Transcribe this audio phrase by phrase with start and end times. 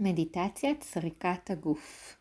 [0.00, 2.16] מדיטציית סריקת הגוף.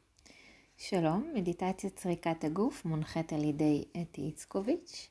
[0.77, 5.09] שלום, מדיטציית סריקת הגוף מונחית על ידי אתי איצקוביץ'.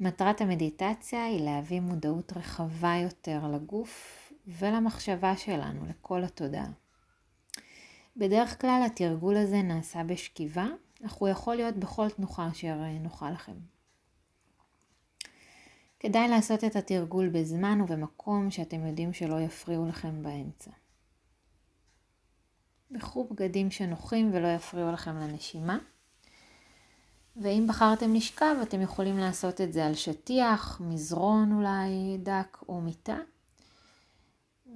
[0.00, 6.70] מטרת המדיטציה היא להביא מודעות רחבה יותר לגוף ולמחשבה שלנו, לכל התודעה.
[8.16, 10.66] בדרך כלל התרגול הזה נעשה בשכיבה,
[11.06, 13.56] אך הוא יכול להיות בכל תנוחה אשר נוחה לכם.
[16.00, 20.70] כדאי לעשות את התרגול בזמן ובמקום שאתם יודעים שלא יפריעו לכם באמצע.
[22.90, 25.78] בחרו בגדים שנוחים ולא יפריעו לכם לנשימה.
[27.36, 33.18] ואם בחרתם לשכב, אתם יכולים לעשות את זה על שטיח, מזרון אולי דק או מיטה.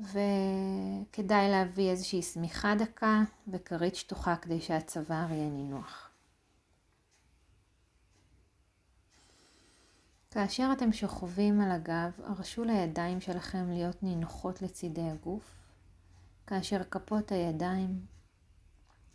[0.01, 6.11] וכדאי להביא איזושהי שמיכה דקה וכרית שטוחה כדי שהצוואר יהיה נינוח.
[10.31, 15.62] כאשר אתם שוכבים על הגב, הרשו לידיים שלכם להיות נינוחות לצידי הגוף.
[16.47, 18.07] כאשר כפות הידיים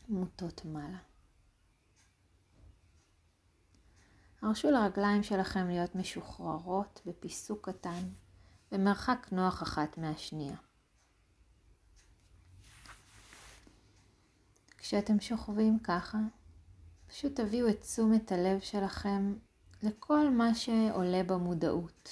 [0.10, 0.98] מוטות מעלה.
[4.42, 8.10] הרשו לרגליים שלכם להיות משוחררות בפיסוק קטן,
[8.72, 10.56] במרחק נוח אחת מהשנייה.
[14.78, 16.18] כשאתם שוכבים ככה,
[17.08, 19.34] פשוט תביאו את תשומת הלב שלכם
[19.84, 22.10] לכל מה שעולה במודעות.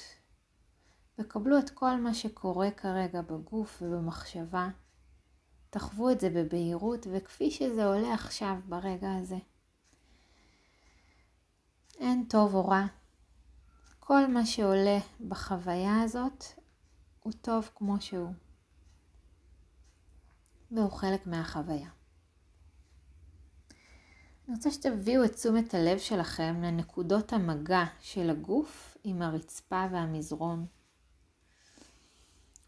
[1.19, 4.69] וקבלו את כל מה שקורה כרגע בגוף ובמחשבה.
[5.77, 9.37] תחוו את זה בבהירות וכפי שזה עולה עכשיו ברגע הזה.
[11.99, 12.85] אין טוב או רע.
[13.99, 16.43] כל מה שעולה בחוויה הזאת
[17.19, 18.33] הוא טוב כמו שהוא.
[20.71, 21.89] והוא חלק מהחוויה.
[24.47, 30.65] אני רוצה שתביאו את תשומת הלב שלכם לנקודות המגע של הגוף עם הרצפה והמזרון.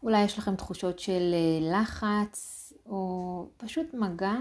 [0.02, 2.57] אולי יש לכם תחושות של אה, לחץ,
[2.88, 4.34] או פשוט מגע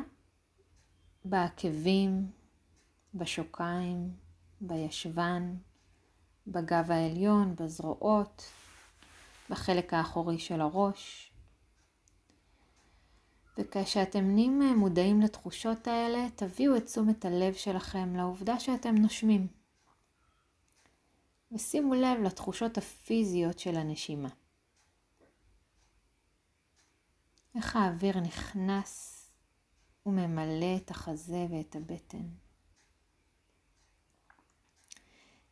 [1.25, 2.31] בעקבים,
[3.13, 4.11] בשוקיים,
[4.61, 5.55] בישבן,
[6.47, 8.43] בגב העליון, בזרועות,
[9.49, 11.31] בחלק האחורי של הראש.
[13.57, 19.47] וכשאתם נהיים מודעים לתחושות האלה, תביאו את תשומת הלב שלכם לעובדה שאתם נושמים.
[21.51, 24.29] ושימו לב לתחושות הפיזיות של הנשימה.
[27.57, 29.23] איך האוויר נכנס
[30.05, 32.27] וממלא את החזה ואת הבטן.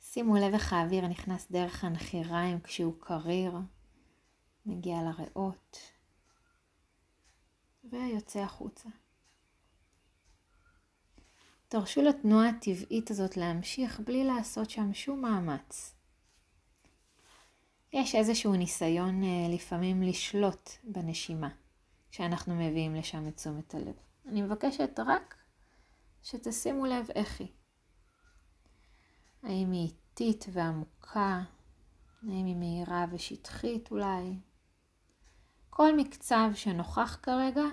[0.01, 3.57] שימו לב איך האוויר נכנס דרך הנחיריים כשהוא קריר,
[4.65, 5.77] מגיע לריאות
[7.83, 8.89] ויוצא החוצה.
[11.67, 15.95] תרשו לתנועה הטבעית הזאת להמשיך בלי לעשות שם שום מאמץ.
[17.93, 21.64] יש איזשהו ניסיון אה, לפעמים לשלוט בנשימה.
[22.15, 23.95] שאנחנו מביאים לשם את תשומת הלב.
[24.25, 25.35] אני מבקשת רק
[26.23, 27.47] שתשימו לב איך היא.
[29.43, 31.43] האם היא איטית ועמוקה?
[32.23, 34.39] האם היא מהירה ושטחית אולי?
[35.69, 37.63] כל מקצב שנוכח כרגע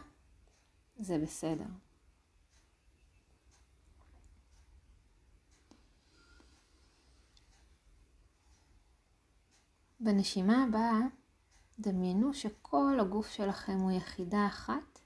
[0.98, 1.66] זה בסדר.
[10.00, 10.98] בנשימה הבאה
[11.82, 14.98] דמיינו שכל הגוף שלכם הוא יחידה אחת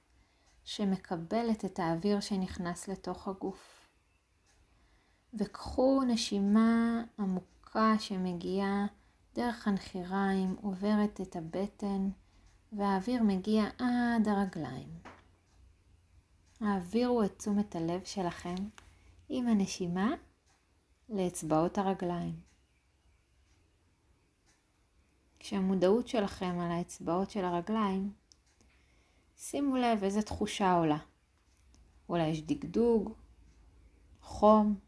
[0.63, 3.89] שמקבלת את האוויר שנכנס לתוך הגוף.
[5.33, 8.85] וקחו נשימה עמוקה שמגיעה
[9.35, 12.09] דרך הנחיריים, עוברת את הבטן,
[12.73, 14.89] והאוויר מגיע עד הרגליים.
[16.61, 18.55] העבירו את תשומת הלב שלכם
[19.29, 20.09] עם הנשימה
[21.09, 22.46] לאצבעות הרגליים.
[25.47, 28.13] כשהמודעות שלכם על האצבעות של הרגליים,
[29.37, 30.97] שימו לב איזה תחושה עולה.
[32.09, 33.13] אולי יש דגדוג,
[34.21, 34.79] חום,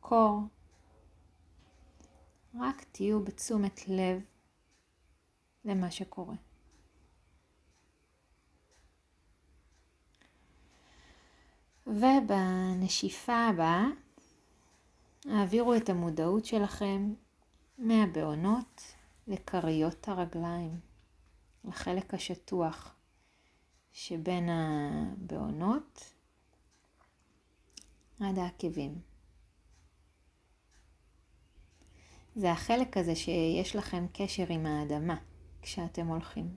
[0.00, 0.40] קור.
[2.60, 4.22] רק תהיו בתשומת לב
[5.64, 6.34] למה שקורה.
[11.86, 13.84] ובנשיפה הבאה,
[15.24, 17.14] העבירו את המודעות שלכם
[17.78, 18.82] מהבעונות
[19.26, 20.80] לכריות הרגליים,
[21.64, 22.94] לחלק השטוח
[23.92, 26.12] שבין הבעונות
[28.20, 29.00] עד העקבים.
[32.36, 35.16] זה החלק הזה שיש לכם קשר עם האדמה
[35.62, 36.56] כשאתם הולכים.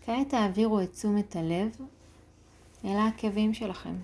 [0.00, 1.76] כעת תעבירו את תשומת הלב
[2.84, 3.96] אל העקבים שלכם.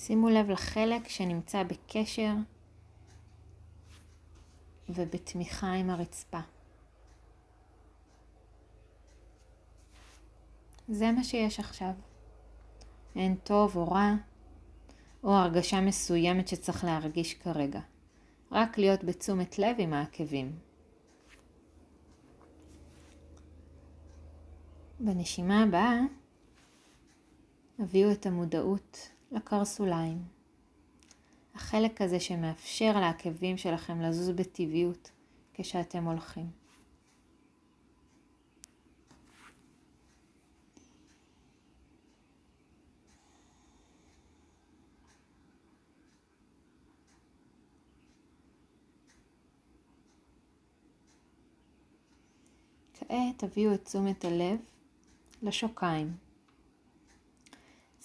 [0.00, 2.32] שימו לב לחלק שנמצא בקשר
[4.88, 6.40] ובתמיכה עם הרצפה.
[10.88, 11.90] זה מה שיש עכשיו.
[13.16, 14.14] אין טוב או רע,
[15.24, 17.80] או הרגשה מסוימת שצריך להרגיש כרגע.
[18.52, 20.58] רק להיות בתשומת לב עם העקבים.
[25.00, 26.00] בנשימה הבאה,
[27.78, 30.22] הביאו את המודעות לקרסוליים.
[31.54, 35.10] החלק הזה שמאפשר לעקבים שלכם לזוז בטבעיות
[35.54, 36.50] כשאתם הולכים.
[52.94, 54.58] כעת תביאו את תשומת הלב
[55.42, 56.27] לשוקיים.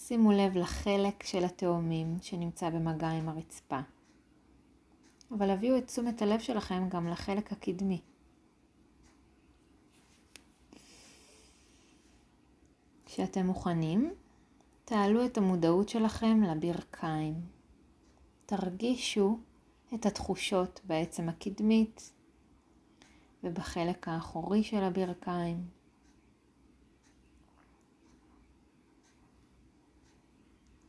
[0.06, 3.80] שימו לב לחלק של התאומים שנמצא במגע עם הרצפה.
[5.30, 8.00] אבל הביאו את תשומת הלב שלכם גם לחלק הקדמי.
[13.06, 14.14] כשאתם מוכנים,
[14.84, 17.34] תעלו את המודעות שלכם לברכיים.
[18.46, 19.38] תרגישו
[19.94, 22.12] את התחושות בעצם הקדמית
[23.44, 25.73] ובחלק האחורי של הברכיים.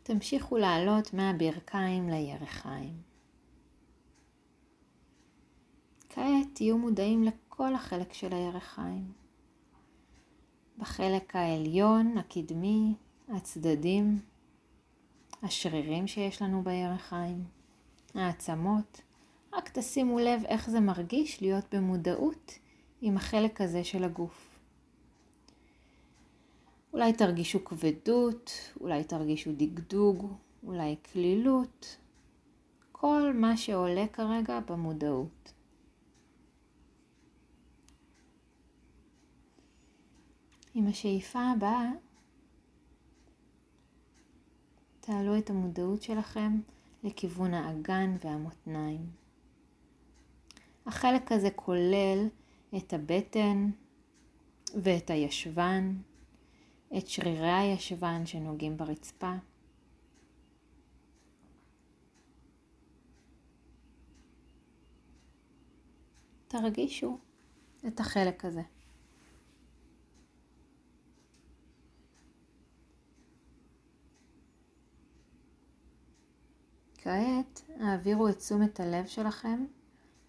[0.08, 2.94] תמשיכו לעלות מהברכיים לירכיים.
[6.10, 9.12] כעת תהיו מודעים לכל החלק של הירכיים.
[10.78, 12.96] בחלק העליון, הקדמי,
[13.30, 14.20] הצדדים,
[15.44, 17.44] השרירים שיש לנו בירכיים,
[18.16, 19.02] העצמות.
[19.54, 22.60] רק תשימו לב איך זה מרגיש להיות במודעות
[23.02, 24.55] עם החלק הזה של הגוף.
[26.96, 28.52] אולי תרגישו כבדות,
[28.82, 30.34] אולי תרגישו דגדוג,
[30.64, 31.98] אולי כלילות,
[32.92, 35.54] כל מה שעולה כרגע במודעות.
[40.74, 41.92] עם השאיפה הבאה,
[45.00, 46.60] תעלו את המודעות שלכם
[47.04, 49.10] לכיוון האגן והמותניים.
[50.86, 52.28] החלק הזה כולל
[52.78, 53.70] את הבטן
[54.84, 55.94] ואת הישבן,
[56.98, 59.34] את שרירי הישבן שנוגעים ברצפה.
[66.48, 67.18] תרגישו
[67.88, 68.62] את החלק הזה.
[76.98, 79.66] כעת העבירו את תשומת הלב שלכם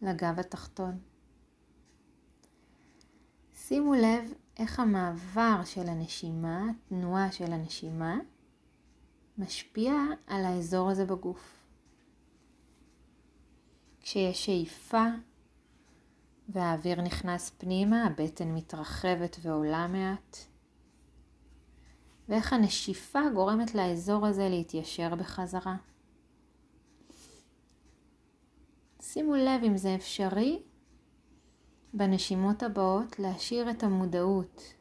[0.03, 0.99] לגב התחתון.
[3.55, 8.19] שימו לב איך המעבר של הנשימה, התנועה של הנשימה,
[9.39, 9.93] משפיע
[10.27, 11.67] על האזור הזה בגוף.
[14.01, 15.05] כשיש שאיפה
[16.49, 20.37] והאוויר נכנס פנימה, הבטן מתרחבת ועולה מעט.
[22.29, 25.77] ואיך הנשיפה גורמת לאזור הזה להתיישר בחזרה.
[29.01, 30.63] שימו לב אם זה אפשרי
[31.97, 34.75] בנשימות הבאות להשאיר את המודעות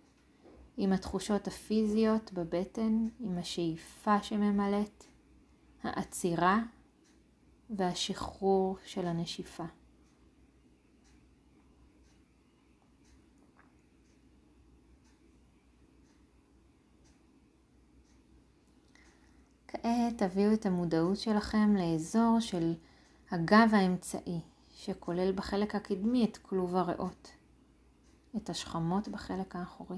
[0.77, 5.03] עם התחושות הפיזיות בבטן, עם השאיפה שממלאת,
[5.83, 6.59] העצירה
[7.69, 9.63] והשחרור של הנשיפה.
[19.67, 22.73] כעת תביאו את המודעות שלכם לאזור של
[23.31, 24.41] הגב האמצעי,
[24.85, 27.31] שכולל בחלק הקדמי את כלוב הריאות,
[28.37, 29.97] את השכמות בחלק האחורי.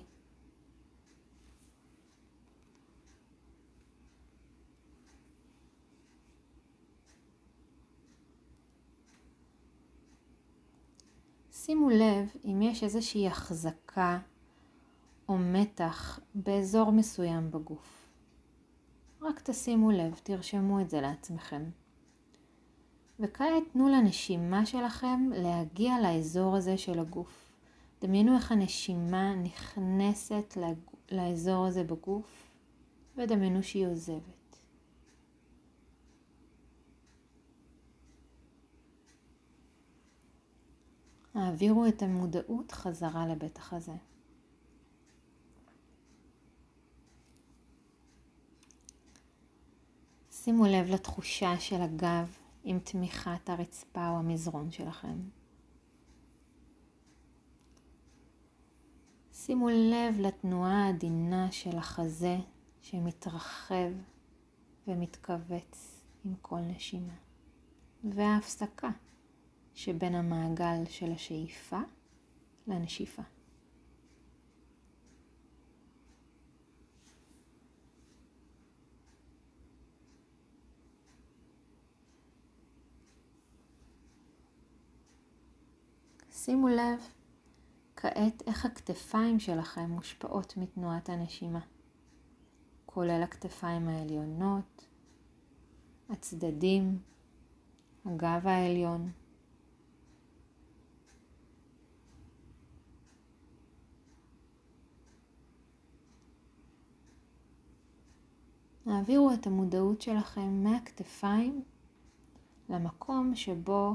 [11.51, 14.19] שימו לב אם יש איזושהי החזקה
[15.29, 18.07] או מתח באזור מסוים בגוף.
[19.21, 21.63] רק תשימו לב, תרשמו את זה לעצמכם.
[23.19, 27.51] וכעת תנו לנשימה שלכם להגיע לאזור הזה של הגוף.
[28.01, 30.57] דמיינו איך הנשימה נכנסת
[31.11, 32.51] לאזור הזה בגוף
[33.17, 34.59] ודמיינו שהיא עוזבת.
[41.33, 43.95] העבירו את המודעות חזרה לבית החזה.
[50.31, 52.36] שימו לב לתחושה של הגב
[52.69, 55.19] עם תמיכת הרצפה או המזרון שלכם.
[59.33, 62.37] שימו לב לתנועה העדינה של החזה
[62.81, 63.91] שמתרחב
[64.87, 67.15] ומתכווץ עם כל נשימה,
[68.03, 68.89] וההפסקה
[69.73, 71.79] שבין המעגל של השאיפה
[72.67, 73.23] לנשיפה.
[86.49, 86.99] שימו לב
[87.95, 91.59] כעת איך הכתפיים שלכם מושפעות מתנועת הנשימה,
[92.85, 94.87] כולל הכתפיים העליונות,
[96.09, 96.99] הצדדים,
[98.05, 99.11] הגב העליון.
[108.85, 111.63] העבירו את המודעות שלכם מהכתפיים
[112.69, 113.93] למקום שבו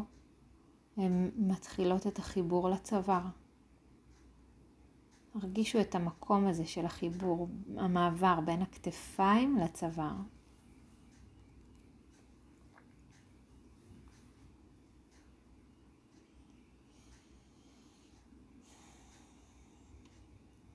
[0.96, 3.22] הן מתחילות את החיבור לצוואר.
[5.34, 10.16] הרגישו את המקום הזה של החיבור, המעבר בין הכתפיים לצוואר.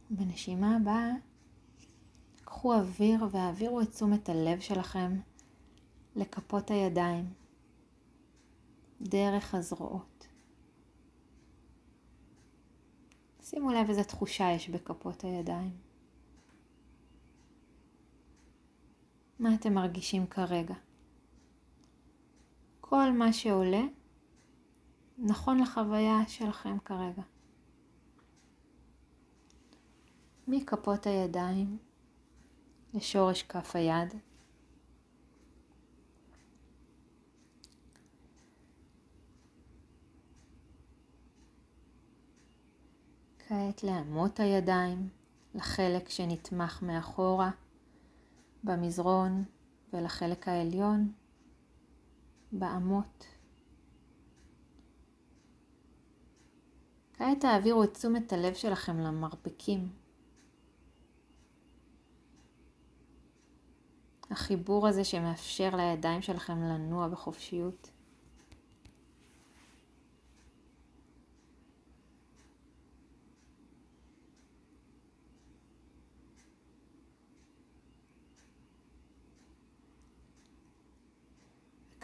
[0.09, 1.11] בנשימה הבאה
[2.45, 5.19] קחו אוויר והעבירו את תשומת הלב שלכם
[6.15, 7.33] לכפות הידיים,
[9.01, 10.27] דרך הזרועות.
[13.41, 15.77] שימו לב איזה תחושה יש בכפות הידיים.
[19.39, 20.75] מה אתם מרגישים כרגע?
[22.81, 23.81] כל מה שעולה
[25.17, 27.21] נכון לחוויה שלכם כרגע.
[30.47, 31.77] מכפות הידיים
[32.93, 34.13] לשורש כף היד.
[43.49, 45.09] כעת לאמות הידיים,
[45.55, 47.51] לחלק שנתמך מאחורה
[48.63, 49.43] במזרון
[49.93, 51.11] ולחלק העליון
[52.51, 53.25] באמות.
[57.13, 59.89] כעת תעבירו את תשומת הלב שלכם למרפקים.
[64.31, 67.91] החיבור הזה שמאפשר לידיים שלכם לנוע בחופשיות.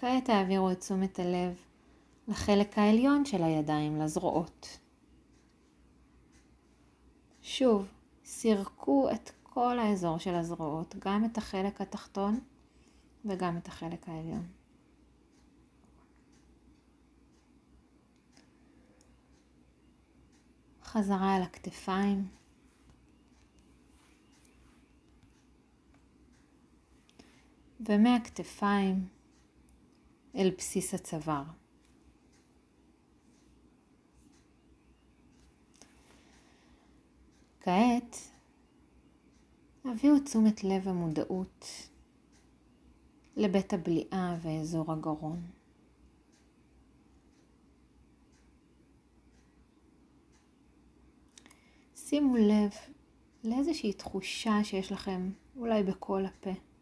[0.03, 1.55] כעת תעבירו את תשומת הלב
[2.27, 4.79] לחלק העליון של הידיים, לזרועות.
[7.41, 7.87] שוב,
[8.25, 12.39] סירקו את כל האזור של הזרועות, גם את החלק התחתון
[13.25, 14.47] וגם את החלק העליון.
[20.83, 22.27] חזרה אל הכתפיים.
[27.79, 29.12] ומהכתפיים
[30.35, 31.43] אל בסיס הצוואר.
[37.59, 38.17] כעת
[39.85, 41.65] הביאו תשומת לב ומודעות
[43.35, 45.41] לבית הבליעה ואזור הגרון.
[51.95, 52.71] שימו לב
[53.43, 56.72] לאיזושהי תחושה שיש לכם אולי בכל הפה.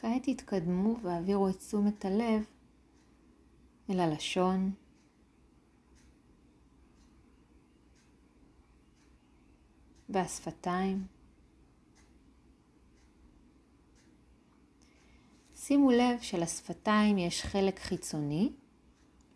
[0.00, 2.44] כעת תתקדמו והעבירו את תשומת הלב
[3.90, 4.72] אל הלשון.
[10.08, 11.06] והשפתיים.
[15.54, 18.52] שימו לב שלשפתיים יש חלק חיצוני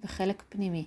[0.02, 0.86] וחלק פנימי.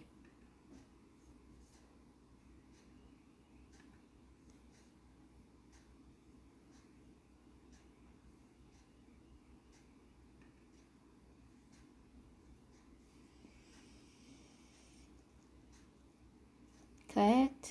[17.14, 17.68] כעת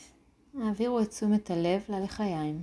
[0.61, 2.63] העבירו את תשומת הלב ללחיים.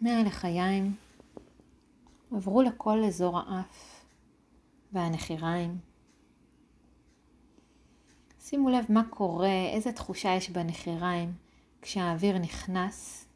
[0.00, 0.94] מהלחיים
[2.32, 4.04] עברו לכל אזור האף
[4.92, 5.78] והנחיריים.
[8.50, 11.32] שימו לב מה קורה, איזה תחושה יש בנחיריים
[11.82, 13.26] כשהאוויר נכנס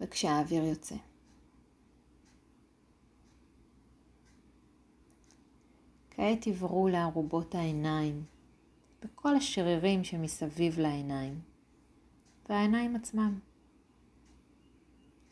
[0.00, 0.94] וכשהאוויר יוצא.
[6.10, 8.24] כעת עברו לארובות העיניים,
[9.02, 11.40] בכל השרירים שמסביב לעיניים,
[12.48, 13.38] והעיניים עצמם.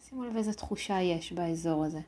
[0.01, 2.01] שימו לב איזה תחושה יש באזור הזה.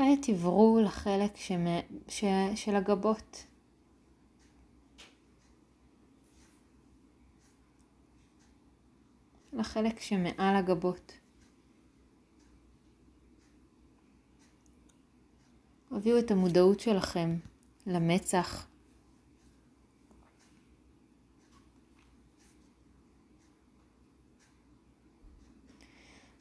[0.00, 1.64] כעת עברו לחלק שמ...
[2.08, 2.24] ש...
[2.54, 3.46] של הגבות.
[9.52, 11.12] לחלק שמעל הגבות.
[15.90, 17.36] הביאו את המודעות שלכם
[17.86, 18.66] למצח.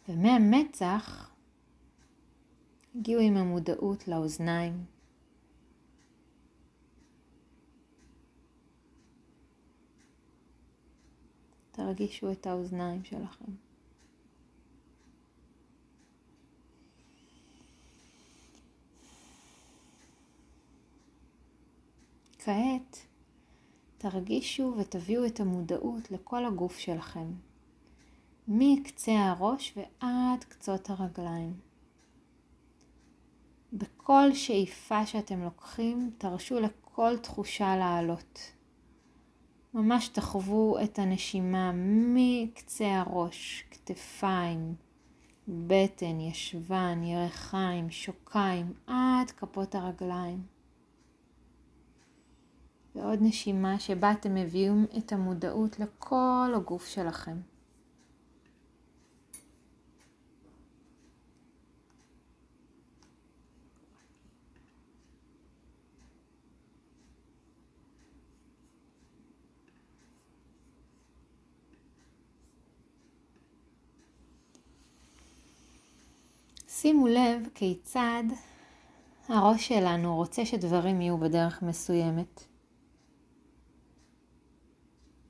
[0.10, 1.29] ומהמצח
[2.96, 4.86] הגיעו עם המודעות לאוזניים.
[11.72, 13.52] תרגישו את האוזניים שלכם.
[22.40, 22.98] כעת
[23.98, 27.32] תרגישו ותביאו את המודעות לכל הגוף שלכם,
[28.48, 31.69] מקצה הראש ועד קצות הרגליים.
[33.74, 38.40] בכל שאיפה שאתם לוקחים, תרשו לכל תחושה לעלות.
[39.74, 41.72] ממש תחוו את הנשימה
[42.14, 44.76] מקצה הראש, כתפיים,
[45.48, 50.44] בטן, ישבן, ירחיים, שוקיים, עד כפות הרגליים.
[52.96, 57.38] ועוד נשימה שבה אתם מביאים את המודעות לכל הגוף שלכם.
[76.82, 78.24] שימו לב כיצד
[79.28, 82.44] הראש שלנו רוצה שדברים יהיו בדרך מסוימת.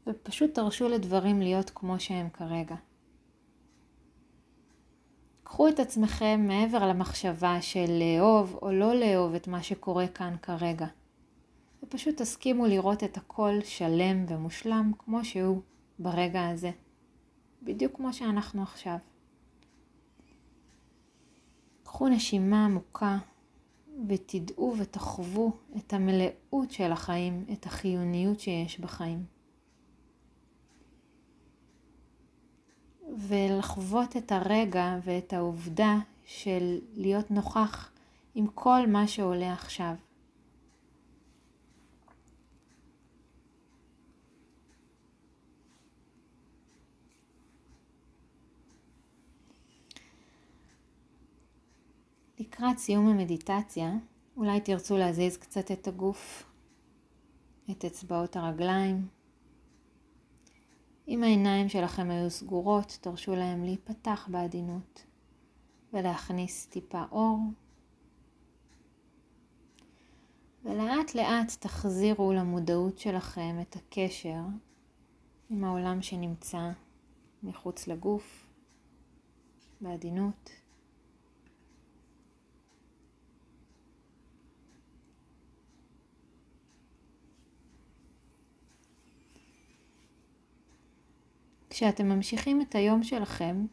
[0.08, 2.76] ופשוט תרשו לדברים להיות כמו שהם כרגע.
[5.44, 10.88] קחו את עצמכם מעבר למחשבה של לאהוב או לא לאהוב את מה שקורה כאן כרגע.
[11.84, 15.62] ופשוט תסכימו לראות את הכל שלם ומושלם כמו שהוא
[16.00, 16.72] ברגע הזה.
[17.64, 18.98] בדיוק כמו שאנחנו עכשיו.
[22.00, 23.18] קחו נשימה עמוקה
[24.08, 29.24] ותדעו ותחוו את המלאות של החיים, את החיוניות שיש בחיים.
[33.18, 37.92] ולחוות את הרגע ואת העובדה של להיות נוכח
[38.36, 39.94] עם כל מה שעולה עכשיו.
[52.40, 53.92] לקראת סיום המדיטציה,
[54.38, 56.44] אולי תרצו להזיז קצת את הגוף,
[57.72, 59.08] את אצבעות הרגליים.
[61.08, 65.06] אם העיניים שלכם היו סגורות, תרשו להם להיפתח בעדינות
[65.94, 67.40] ולהכניס טיפה אור.
[70.64, 74.42] ולאט לאט תחזירו למודעות שלכם את הקשר
[75.50, 76.72] עם העולם שנמצא
[77.44, 78.48] מחוץ לגוף,
[79.82, 80.50] בעדינות.
[91.80, 93.66] כשאתם ממשיכים את היום שלכם,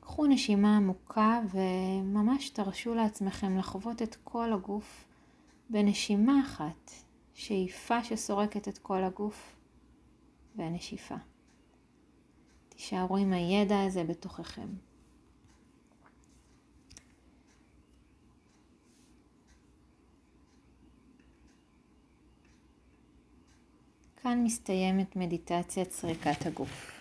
[0.00, 5.04] קחו נשימה עמוקה וממש תרשו לעצמכם לחוות את כל הגוף
[5.70, 6.90] בנשימה אחת,
[7.34, 9.56] שאיפה שסורקת את כל הגוף
[10.56, 11.16] והנשיפה.
[12.68, 14.68] תישארו עם הידע הזה בתוככם.
[24.28, 26.97] כאן מסתיימת מדיטציית סריקת הגוף.